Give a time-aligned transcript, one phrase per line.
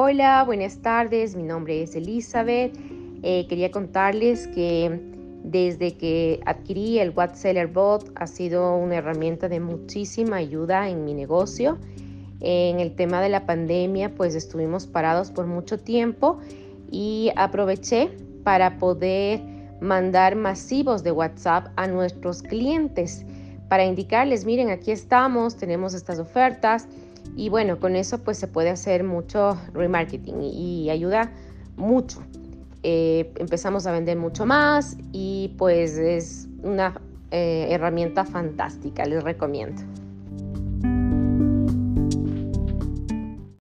[0.00, 1.34] Hola, buenas tardes.
[1.34, 2.72] Mi nombre es Elizabeth.
[3.24, 4.96] Eh, quería contarles que
[5.42, 11.14] desde que adquirí el Seller Bot ha sido una herramienta de muchísima ayuda en mi
[11.14, 11.78] negocio.
[12.38, 16.38] En el tema de la pandemia, pues estuvimos parados por mucho tiempo
[16.92, 18.12] y aproveché
[18.44, 19.40] para poder
[19.80, 23.26] mandar masivos de WhatsApp a nuestros clientes
[23.68, 26.88] para indicarles, miren, aquí estamos, tenemos estas ofertas
[27.36, 31.30] y bueno, con eso pues se puede hacer mucho remarketing y, ayuda
[31.76, 32.22] mucho.
[32.82, 39.82] Eh, empezamos a vender mucho más y pues es una eh, herramienta fantástica, les recomiendo.